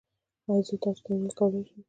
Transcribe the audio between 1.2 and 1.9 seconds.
کولی شم؟